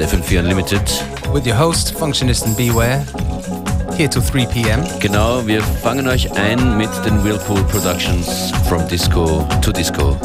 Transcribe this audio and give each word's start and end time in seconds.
ist 0.00 0.12
FM4 0.12 0.40
Unlimited. 0.40 0.82
With 1.32 1.46
your 1.46 1.56
host, 1.56 1.94
Functionist 1.94 2.44
and 2.44 2.56
Beware. 2.56 3.04
Here 3.96 4.08
to 4.08 4.20
3 4.20 4.46
p.m. 4.46 4.84
Genau, 5.00 5.46
wir 5.46 5.62
fangen 5.62 6.06
euch 6.08 6.30
ein 6.32 6.76
mit 6.76 6.90
den 7.04 7.22
Whirlpool 7.24 7.62
Productions 7.64 8.50
From 8.68 8.86
Disco 8.88 9.46
to 9.62 9.72
Disco. 9.72 10.16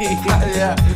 yeah. 0.56 0.89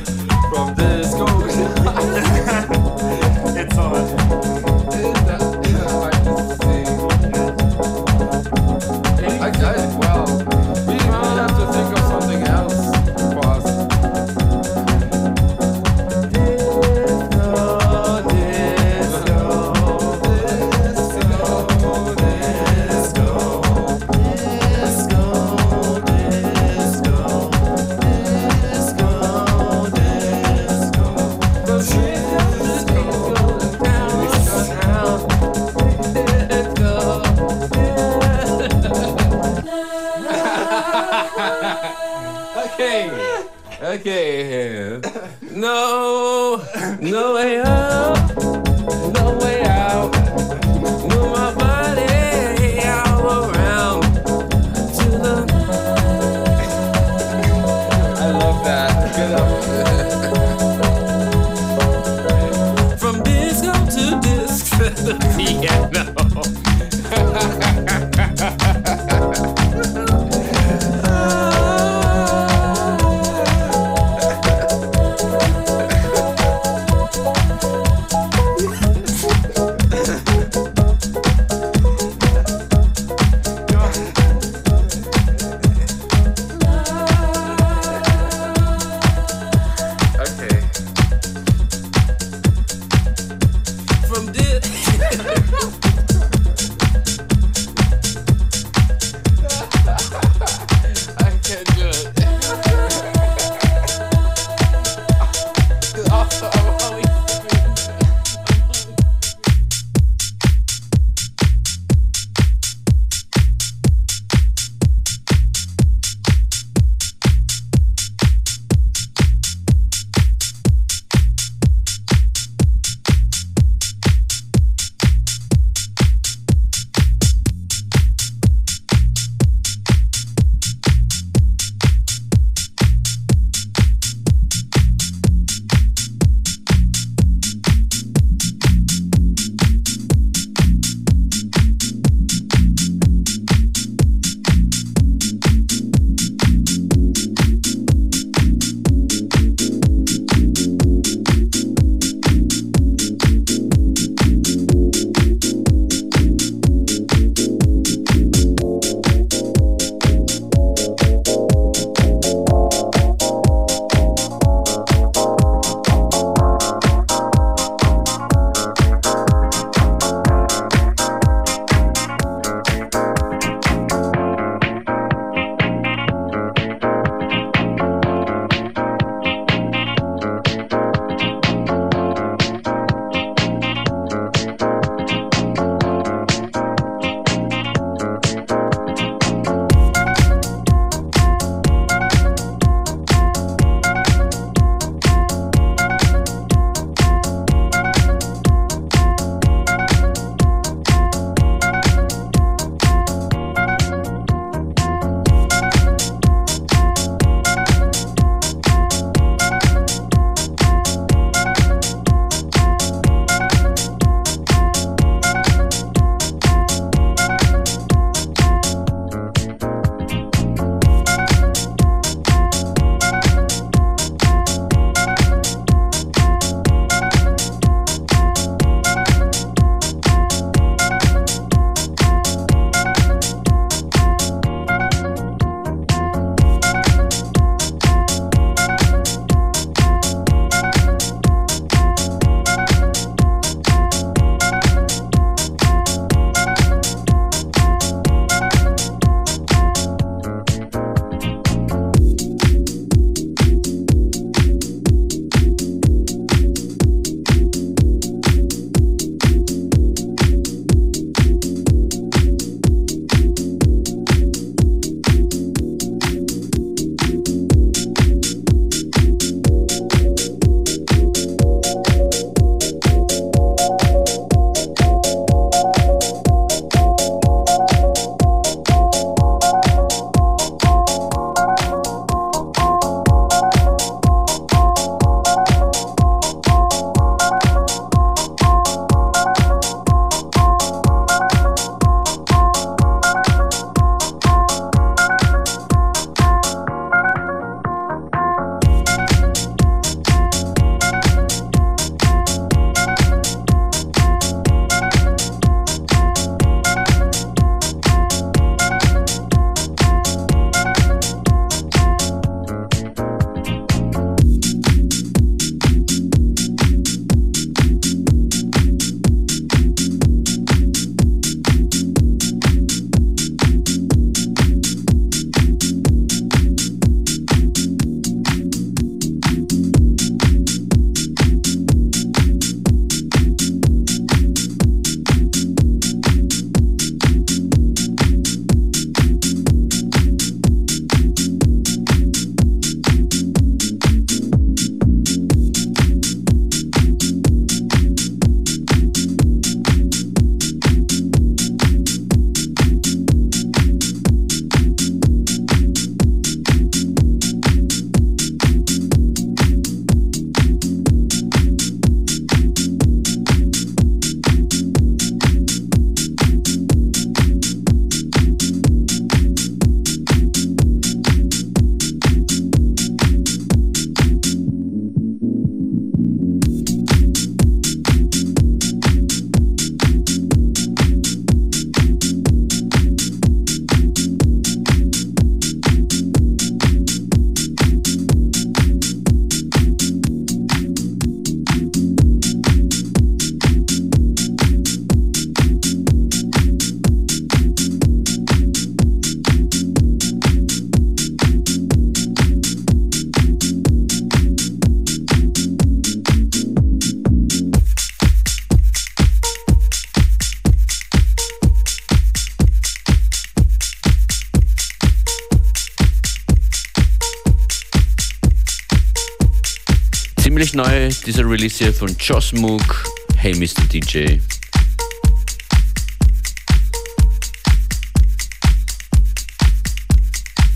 Ziemlich 420.54 420.70
neu 420.70 420.88
dieser 421.04 421.28
Release 421.28 421.64
hier 421.64 421.74
von 421.74 421.96
Joss 421.98 422.32
Mook, 422.32 422.84
Hey 423.16 423.34
Mr. 423.34 423.64
DJ. 423.72 424.20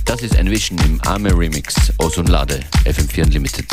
Das 0.04 0.22
ist 0.22 0.36
ein 0.36 0.48
Vision 0.48 0.78
im 0.84 1.00
Arme 1.02 1.36
Remix 1.36 1.74
Ozon 1.98 2.26
Lade, 2.28 2.60
FM4 2.84 3.24
Unlimited. 3.24 3.66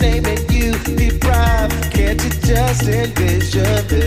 Naming 0.00 0.38
you. 0.50 0.72
Can't 1.90 2.22
you 2.22 2.30
just 2.40 2.88
envision 2.88 3.86
this? 3.88 4.03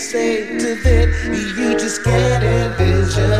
say 0.00 0.56
to 0.58 0.74
them, 0.76 1.12
you 1.34 1.78
just 1.78 2.02
can't 2.02 2.42
envision. 2.42 3.39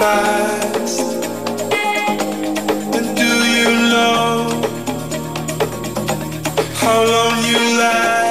And 0.00 0.86
do 3.16 3.30
you 3.56 3.70
know 3.90 4.62
how 6.74 7.02
long 7.04 7.44
you 7.44 7.58
last? 7.80 8.27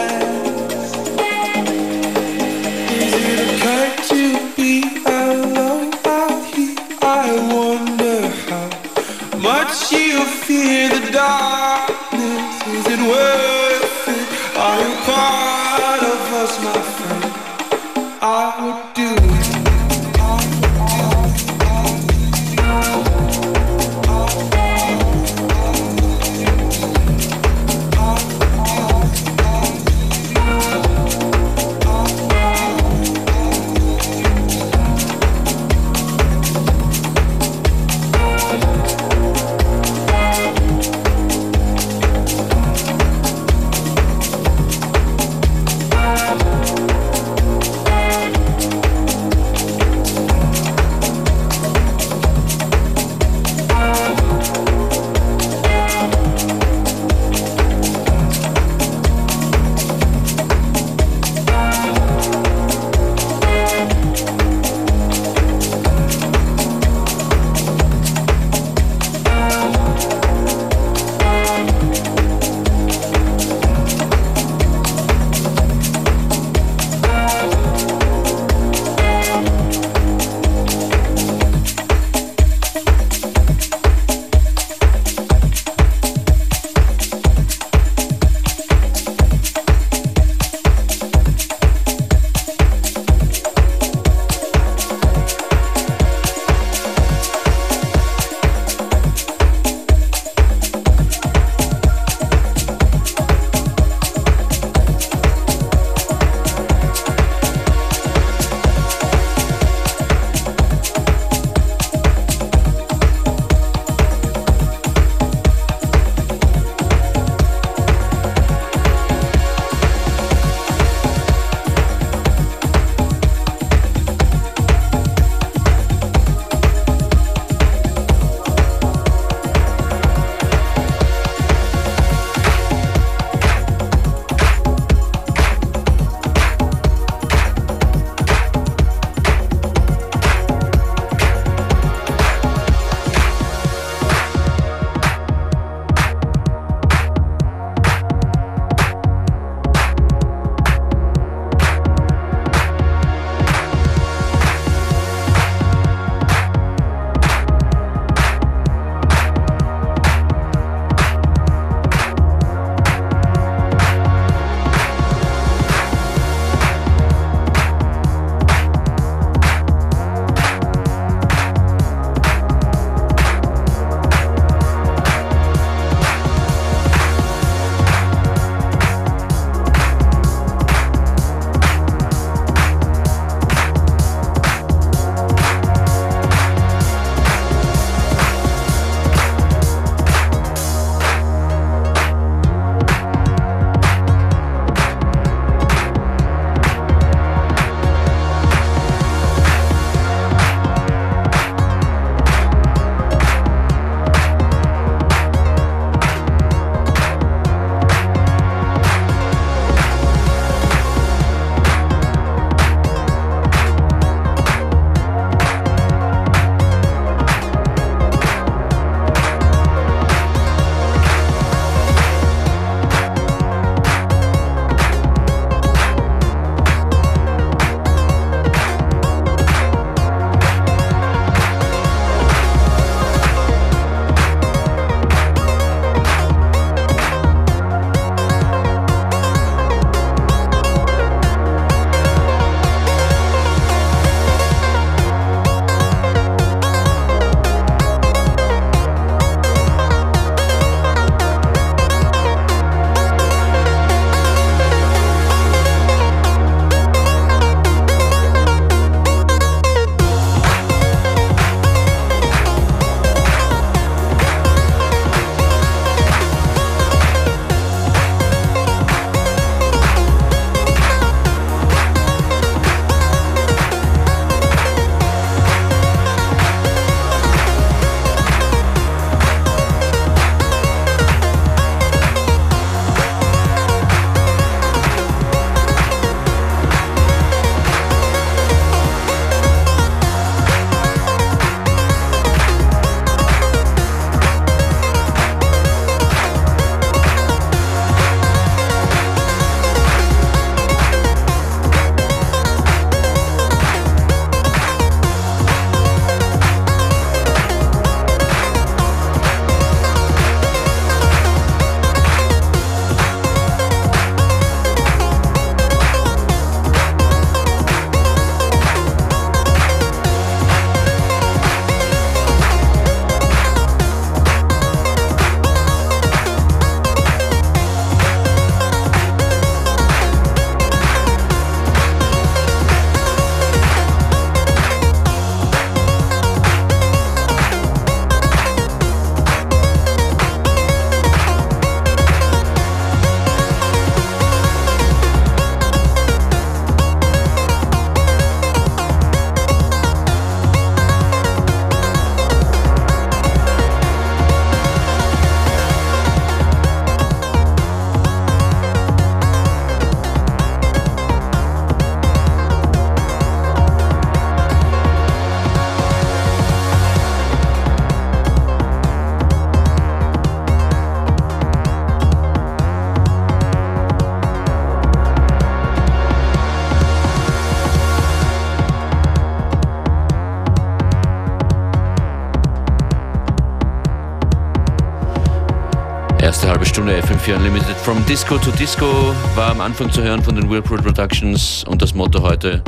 Freunde 386.87 387.03
FM4 387.03 387.35
Unlimited. 387.35 387.75
From 387.75 388.01
Disco 388.05 388.37
to 388.37 388.49
Disco 388.51 389.13
war 389.35 389.51
am 389.51 389.59
Anfang 389.59 389.91
zu 389.91 390.01
hören 390.01 390.23
von 390.23 390.35
den 390.35 390.49
Whirlpool 390.49 390.77
Productions 390.77 391.65
und 391.67 391.81
das 391.81 391.93
Motto 391.93 392.21
heute 392.21 392.63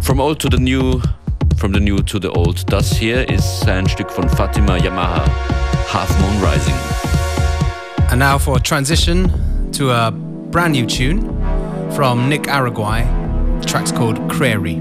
From 0.00 0.20
Old 0.20 0.38
to 0.38 0.48
the 0.48 0.62
New, 0.62 1.00
From 1.56 1.74
the 1.74 1.80
New 1.80 1.96
to 2.02 2.20
the 2.20 2.28
Old. 2.28 2.72
Das 2.72 2.92
hier 2.92 3.28
ist 3.28 3.66
ein 3.66 3.88
Stück 3.88 4.12
von 4.12 4.28
Fatima 4.28 4.76
Yamaha, 4.76 5.24
Half 5.92 6.08
Moon 6.20 6.40
Rising. 6.40 6.74
And 8.10 8.20
now 8.20 8.38
for 8.38 8.56
a 8.56 8.60
transition 8.60 9.28
to 9.72 9.90
a 9.90 10.12
brand 10.12 10.74
new 10.74 10.86
tune 10.86 11.22
from 11.96 12.28
Nick 12.28 12.42
Araguay. 12.44 13.04
The 13.60 13.66
track's 13.66 13.90
called 13.90 14.20
Crary. 14.28 14.80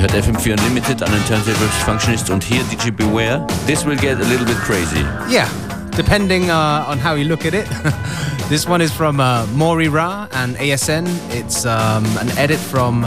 Ihr 0.00 0.08
hört 0.10 0.24
FM4 0.24 0.58
Unlimited 0.58 1.02
den 1.02 1.26
Turntables 1.26 1.74
Functionist 1.84 2.30
und 2.30 2.42
hier 2.42 2.62
DJ 2.72 2.90
Beware. 2.90 3.46
This 3.66 3.84
will 3.84 3.98
get 3.98 4.16
a 4.16 4.24
little 4.30 4.46
bit 4.46 4.56
crazy. 4.56 5.04
Yeah, 5.28 5.46
depending 5.94 6.48
uh, 6.48 6.86
on 6.88 6.98
how 6.98 7.16
you 7.16 7.24
look 7.24 7.44
at 7.44 7.52
it. 7.52 7.66
this 8.48 8.66
one 8.66 8.80
is 8.80 8.90
from 8.90 9.20
uh, 9.20 9.44
Maury 9.54 9.88
Ra 9.88 10.26
and 10.32 10.56
ASN. 10.56 11.06
It's 11.34 11.66
um, 11.66 12.06
an 12.16 12.30
edit 12.38 12.58
from 12.58 13.02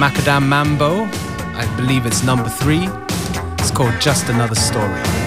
Macadam 0.00 0.48
Mambo. 0.48 1.04
I 1.54 1.66
believe 1.76 2.06
it's 2.06 2.24
number 2.24 2.48
three. 2.48 2.88
It's 3.58 3.70
called 3.70 3.92
Just 4.00 4.30
Another 4.30 4.54
Story. 4.54 5.21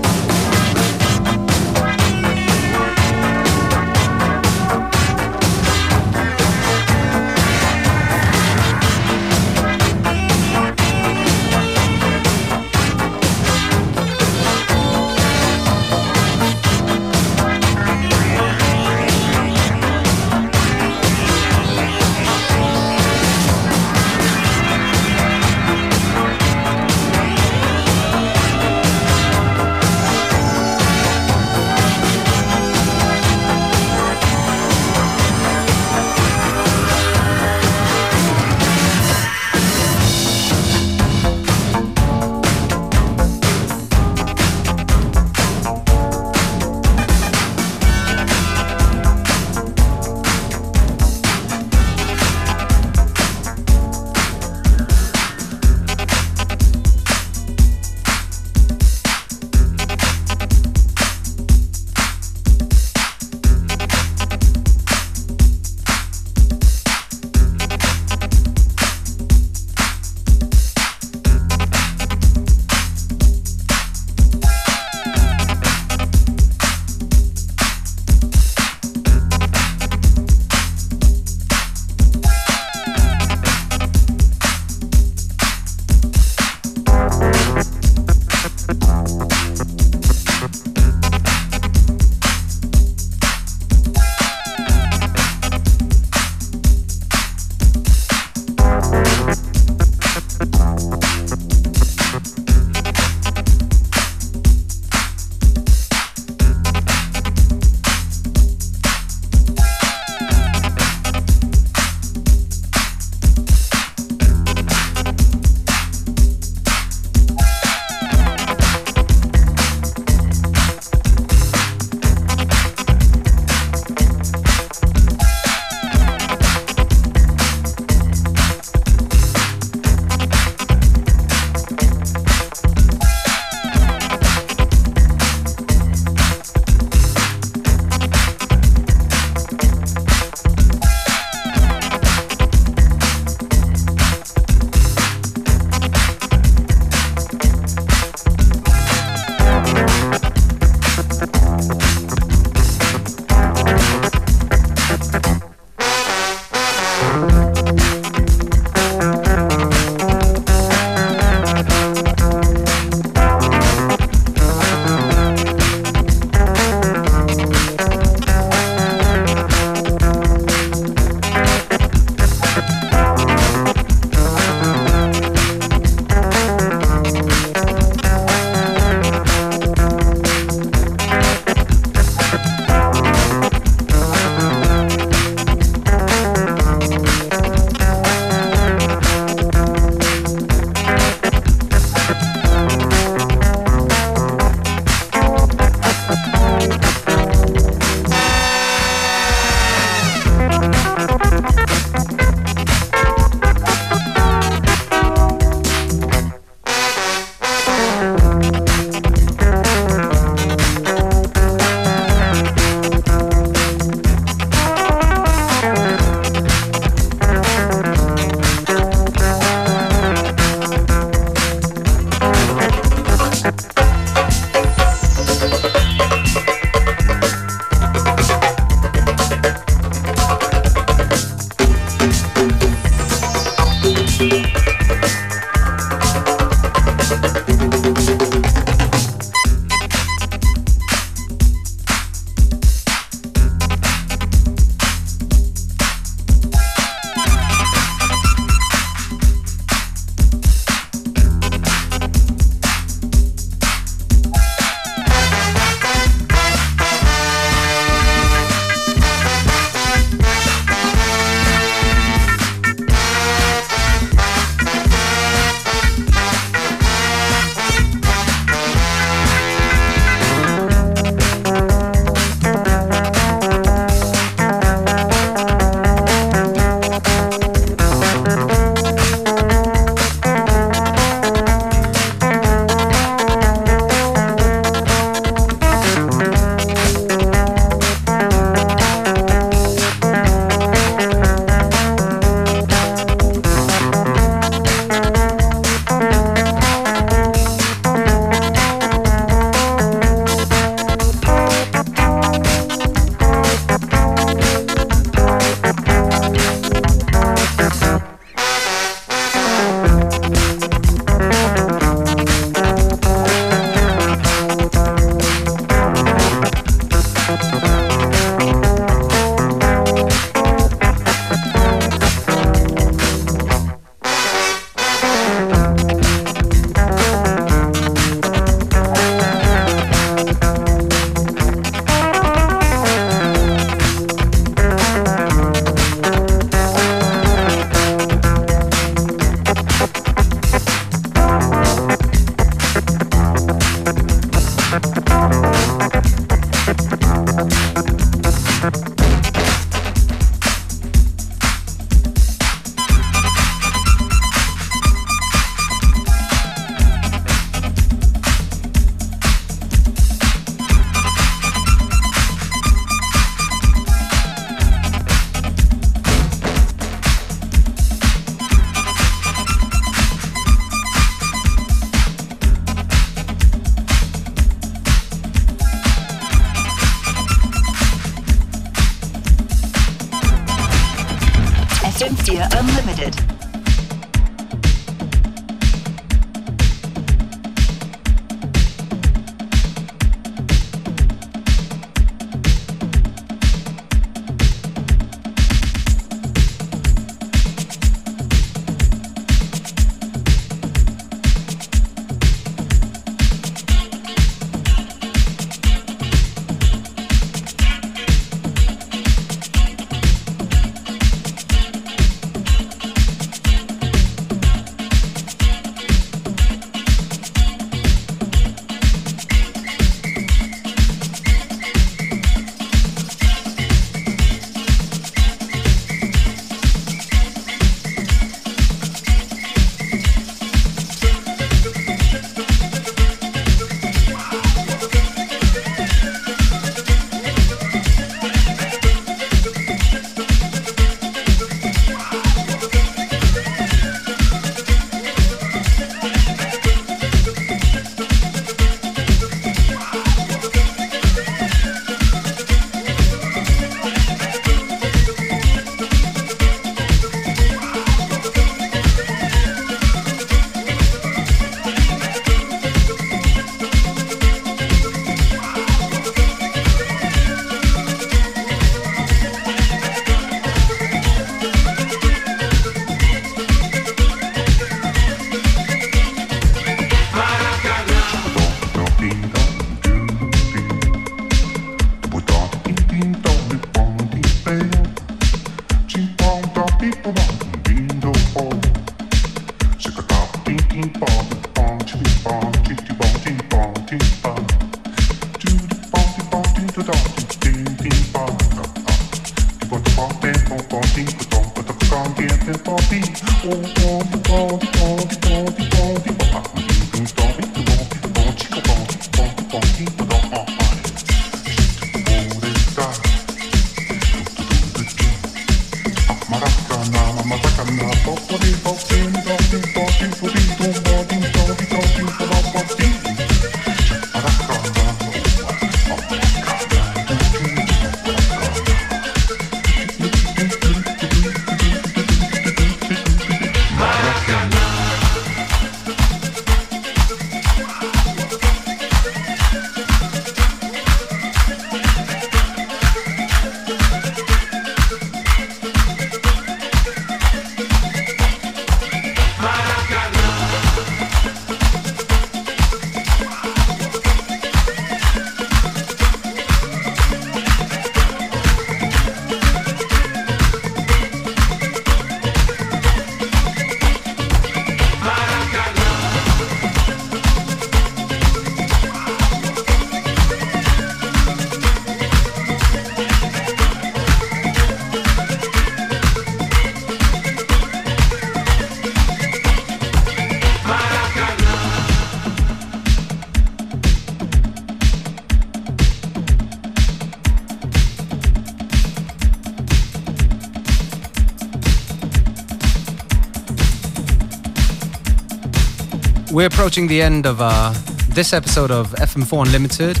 We're 596.34 596.46
approaching 596.46 596.88
the 596.88 597.00
end 597.00 597.26
of 597.26 597.40
uh, 597.40 597.72
this 598.08 598.32
episode 598.32 598.72
of 598.72 598.92
FM4 598.96 599.46
Unlimited. 599.46 600.00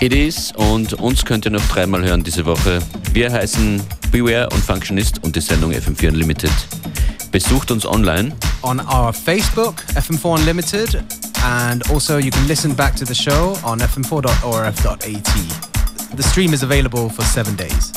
It 0.00 0.12
is 0.12 0.50
und 0.56 0.94
uns 0.94 1.24
könnt 1.24 1.44
ihr 1.44 1.52
noch 1.52 1.64
dreimal 1.68 2.04
hören 2.04 2.24
diese 2.24 2.44
Woche. 2.44 2.80
Wir 3.12 3.32
heißen 3.32 3.80
Beware 4.10 4.48
und 4.48 4.64
Functionist 4.64 5.22
und 5.22 5.36
die 5.36 5.40
Sendung 5.40 5.70
FM4 5.70 6.08
Unlimited. 6.08 6.50
Besucht 7.30 7.70
uns 7.70 7.86
online 7.86 8.34
on 8.62 8.80
our 8.80 9.12
Facebook, 9.12 9.76
FM4 9.94 10.40
Unlimited, 10.40 11.04
and 11.44 11.88
also 11.88 12.18
you 12.18 12.32
can 12.32 12.48
listen 12.48 12.74
back 12.74 12.96
to 12.96 13.06
the 13.06 13.14
show 13.14 13.56
on 13.62 13.78
fm4.orf.at. 13.78 16.16
The 16.16 16.22
stream 16.24 16.52
is 16.52 16.64
available 16.64 17.08
for 17.08 17.22
seven 17.22 17.54
days. 17.54 17.93